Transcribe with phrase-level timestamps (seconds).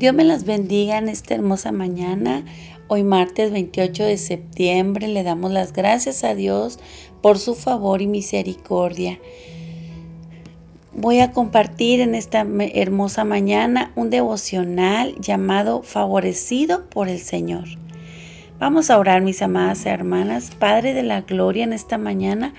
[0.00, 2.42] Dios me las bendiga en esta hermosa mañana.
[2.88, 6.78] Hoy martes 28 de septiembre le damos las gracias a Dios
[7.20, 9.20] por su favor y misericordia.
[10.94, 17.64] Voy a compartir en esta hermosa mañana un devocional llamado Favorecido por el Señor.
[18.58, 20.50] Vamos a orar, mis amadas hermanas.
[20.58, 22.54] Padre de la Gloria, en esta mañana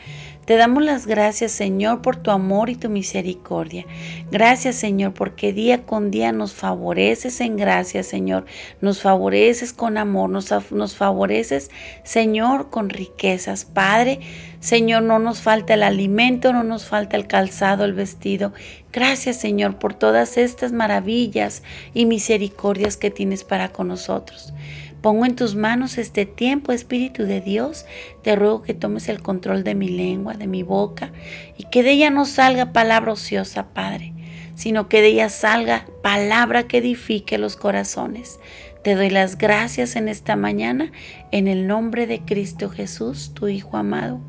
[0.46, 3.86] te damos las gracias, Señor, por tu amor y tu misericordia.
[4.32, 8.46] Gracias, Señor, porque día con día nos favoreces en gracia, Señor.
[8.82, 11.70] Nos favoreces con amor, nos, nos favoreces,
[12.04, 13.66] Señor, con riquezas.
[13.66, 14.20] Padre,
[14.60, 18.52] Señor, no nos falta el alimento, no nos falta el calzado, el vestido.
[18.92, 21.62] Gracias, Señor, por todas estas maravillas
[21.94, 24.54] y misericordias que tienes para con nosotros.
[25.02, 27.86] Pongo en tus manos este tiempo, Espíritu de Dios.
[28.22, 31.12] Te ruego que tomes el control de mi lengua, de mi boca,
[31.58, 34.14] y que de ella no salga palabra ociosa, Padre,
[34.56, 38.40] sino que de ella salga palabra que edifique los corazones.
[38.84, 40.92] Te doy las gracias en esta mañana,
[41.32, 44.20] en el nombre de Cristo Jesús, tu Hijo amado.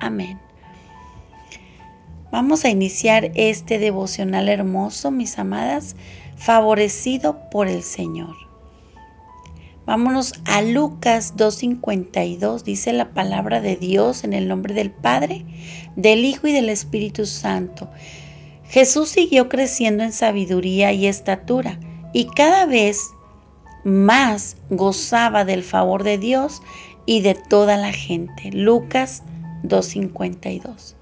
[0.00, 0.38] Amén.
[2.30, 5.94] Vamos a iniciar este devocional hermoso, mis amadas,
[6.36, 8.51] favorecido por el Señor.
[9.92, 15.44] Vámonos a Lucas 2.52, dice la palabra de Dios en el nombre del Padre,
[15.96, 17.90] del Hijo y del Espíritu Santo.
[18.64, 21.78] Jesús siguió creciendo en sabiduría y estatura
[22.14, 23.10] y cada vez
[23.84, 26.62] más gozaba del favor de Dios
[27.04, 28.50] y de toda la gente.
[28.50, 29.22] Lucas
[29.62, 30.94] 2.52.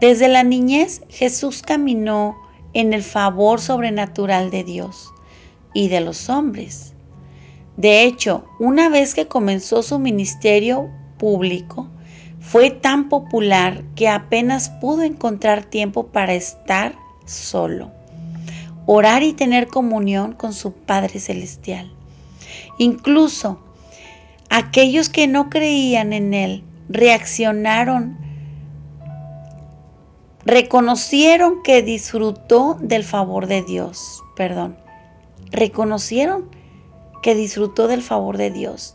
[0.00, 2.36] Desde la niñez Jesús caminó
[2.72, 5.12] en el favor sobrenatural de Dios
[5.74, 6.90] y de los hombres.
[7.80, 11.88] De hecho, una vez que comenzó su ministerio público,
[12.38, 17.90] fue tan popular que apenas pudo encontrar tiempo para estar solo,
[18.84, 21.90] orar y tener comunión con su Padre Celestial.
[22.76, 23.58] Incluso
[24.50, 28.18] aquellos que no creían en Él reaccionaron,
[30.44, 34.76] reconocieron que disfrutó del favor de Dios, perdón,
[35.50, 36.59] reconocieron
[37.22, 38.94] que disfrutó del favor de Dios.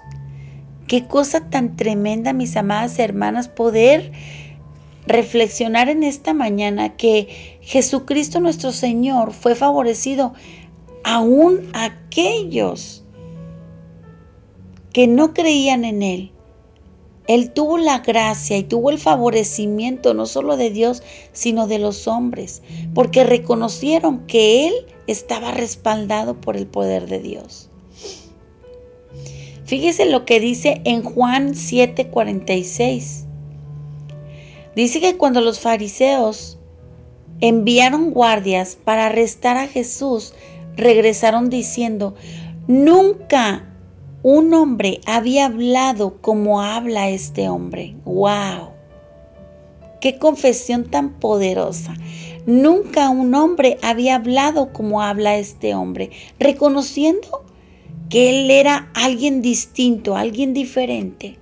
[0.88, 4.12] Qué cosa tan tremenda, mis amadas hermanas, poder
[5.08, 10.34] reflexionar en esta mañana que Jesucristo nuestro Señor fue favorecido
[11.03, 13.03] aún aquellos
[14.94, 16.31] que no creían en Él.
[17.28, 21.02] Él tuvo la gracia y tuvo el favorecimiento no solo de Dios,
[21.34, 22.62] sino de los hombres,
[22.94, 24.74] porque reconocieron que Él
[25.08, 27.69] estaba respaldado por el poder de Dios.
[29.75, 33.25] Fíjese lo que dice en Juan 7:46.
[34.74, 36.58] Dice que cuando los fariseos
[37.41, 40.34] enviaron guardias para arrestar a Jesús,
[40.78, 42.16] regresaron diciendo,
[42.68, 43.66] nunca
[44.24, 47.97] un hombre había hablado como habla este hombre.
[48.06, 48.69] ¡Wow!
[50.00, 51.96] ¡Qué confesión tan poderosa!
[52.46, 57.45] Nunca un hombre había hablado como habla este hombre, reconociendo
[58.10, 61.38] que Él era alguien distinto, alguien diferente.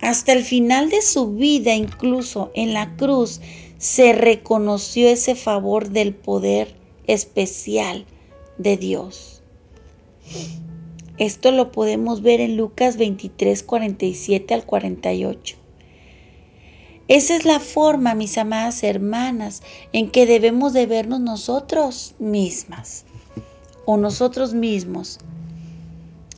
[0.00, 3.40] Hasta el final de su vida, incluso en la cruz,
[3.78, 6.74] se reconoció ese favor del poder
[7.06, 8.06] especial
[8.58, 9.42] de Dios.
[11.18, 15.56] Esto lo podemos ver en Lucas 23, 47 al 48.
[17.08, 19.62] Esa es la forma, mis amadas hermanas,
[19.92, 23.04] en que debemos de vernos nosotros mismas
[23.84, 25.18] o nosotros mismos.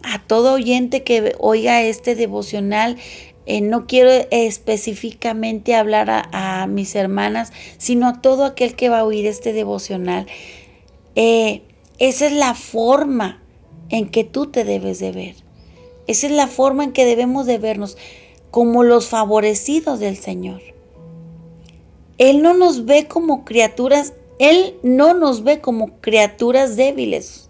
[0.02, 2.96] A todo oyente que oiga este devocional,
[3.44, 9.04] eh, no quiero específicamente hablar a, mis hermanas, sino a todo aquel que va a
[9.04, 10.26] oír este devocional.
[11.16, 11.62] Eh,
[11.98, 13.42] esa es la forma
[13.88, 15.34] en que tú te debes de ver.
[16.06, 17.96] Esa es la forma en que debemos de vernos
[18.50, 20.60] como los favorecidos del Señor.
[22.18, 27.48] Él no nos ve como criaturas él no nos ve como criaturas débiles,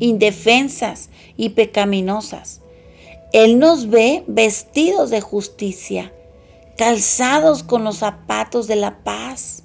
[0.00, 1.08] indefensas
[1.38, 2.60] y pecaminosas.
[3.32, 6.12] Él nos ve vestidos de justicia,
[6.76, 9.62] calzados con los zapatos de la paz,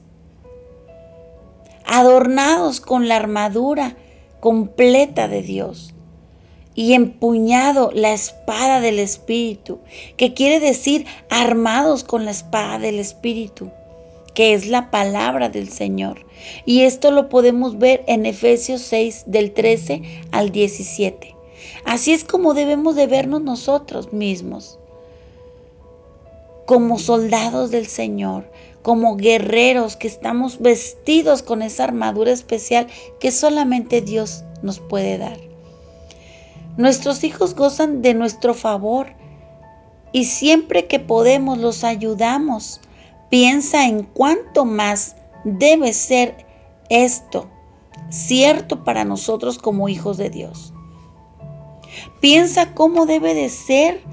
[1.85, 3.97] adornados con la armadura
[4.39, 5.93] completa de Dios
[6.73, 9.81] y empuñado la espada del Espíritu,
[10.15, 13.69] que quiere decir armados con la espada del Espíritu
[14.33, 16.25] que es la palabra del Señor.
[16.65, 20.01] Y esto lo podemos ver en Efesios 6 del 13
[20.31, 21.35] al 17.
[21.85, 24.79] Así es como debemos de vernos nosotros mismos,
[26.65, 28.49] como soldados del Señor,
[28.81, 32.87] como guerreros que estamos vestidos con esa armadura especial
[33.19, 35.37] que solamente Dios nos puede dar.
[36.77, 39.07] Nuestros hijos gozan de nuestro favor
[40.11, 42.81] y siempre que podemos los ayudamos.
[43.33, 46.45] Piensa en cuánto más debe ser
[46.91, 47.49] esto
[48.09, 50.71] cierto para nosotros como hijos de Dios.
[52.21, 54.03] Piensa cómo debe de ser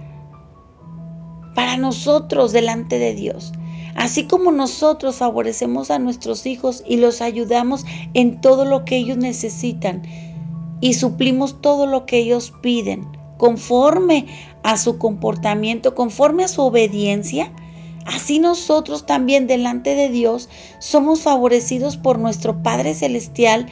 [1.55, 3.53] para nosotros delante de Dios.
[3.95, 7.85] Así como nosotros favorecemos a nuestros hijos y los ayudamos
[8.15, 10.01] en todo lo que ellos necesitan
[10.81, 13.07] y suplimos todo lo que ellos piden,
[13.37, 14.29] conforme
[14.63, 17.53] a su comportamiento, conforme a su obediencia,
[18.07, 20.49] así nosotros también delante de Dios
[20.79, 23.67] somos favorecidos por nuestro Padre Celestial,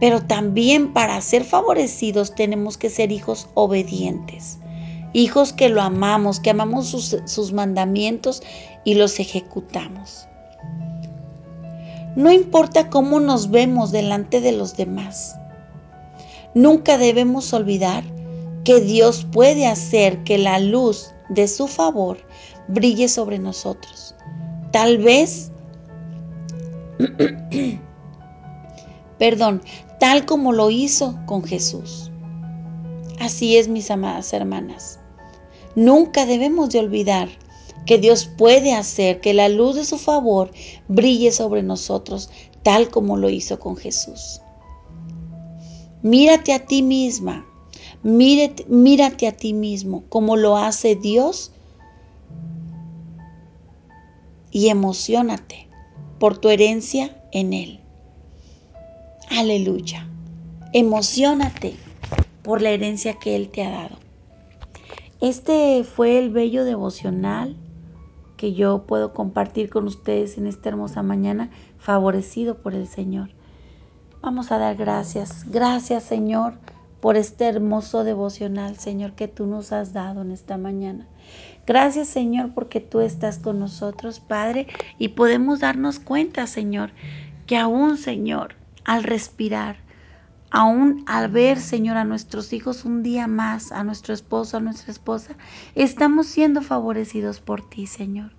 [0.00, 4.58] pero también para ser favorecidos tenemos que ser hijos obedientes
[5.12, 8.42] hijos que lo amamos, que amamos sus, mandamientos
[8.84, 10.26] y los ejecutamos.
[12.16, 15.36] No importa cómo nos vemos delante de los demás.
[16.54, 18.04] Nunca debemos olvidar
[18.64, 22.18] que Dios puede hacer que la luz de su favor
[22.68, 24.14] brille sobre nosotros.
[24.72, 25.50] Tal vez,
[29.18, 29.62] perdón,
[30.00, 32.10] tal como lo hizo con Jesús.
[33.20, 34.98] Así es, mis amadas hermanas.
[35.74, 37.28] Nunca debemos de olvidar
[37.86, 40.50] que Dios puede hacer que la luz de su favor
[40.88, 42.30] brille sobre nosotros,
[42.62, 44.40] tal como lo hizo con Jesús.
[46.02, 47.46] Mírate a ti misma,
[48.02, 51.52] mírate, mírate a ti mismo como lo hace Dios
[54.52, 55.66] y emocionate
[56.20, 57.80] por tu herencia en Él.
[59.30, 60.06] Aleluya.
[60.72, 61.74] Emocionate
[62.42, 63.96] por la herencia que Él te ha dado.
[65.20, 67.56] Este fue el bello devocional
[68.36, 73.30] que yo puedo compartir con ustedes en esta hermosa mañana, favorecido por el Señor.
[74.20, 75.44] Vamos a dar gracias.
[75.48, 76.54] Gracias, Señor,
[77.02, 81.08] por este hermoso devocional, Señor, que tú nos has dado en esta mañana.
[81.66, 84.68] Gracias, Señor, porque tú estás con nosotros, Padre,
[85.00, 86.92] y podemos darnos cuenta, Señor,
[87.48, 88.54] que aún, Señor,
[88.84, 89.78] al respirar,
[90.52, 94.92] aún al ver, Señor, a nuestros hijos un día más, a nuestro esposo, a nuestra
[94.92, 95.34] esposa,
[95.74, 98.30] estamos siendo favorecidos por ti, Señor.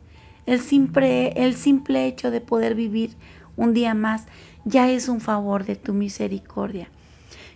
[0.45, 3.18] El simple, el simple hecho de poder vivir
[3.57, 4.25] un día más
[4.63, 6.89] ya es un favor de tu misericordia.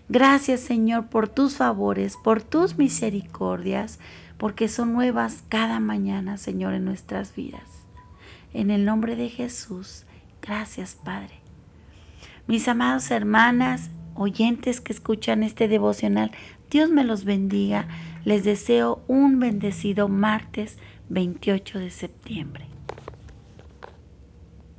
[0.09, 3.99] Gracias, Señor, por tus favores, por tus misericordias,
[4.37, 7.85] porque son nuevas cada mañana, Señor, en nuestras vidas.
[8.53, 10.05] En el nombre de Jesús,
[10.41, 11.35] gracias, Padre.
[12.47, 16.31] Mis amados hermanas, oyentes que escuchan este devocional,
[16.71, 17.89] Dios me los bendiga.
[18.23, 20.77] Les deseo un bendecido martes
[21.09, 22.76] 28 de septiembre.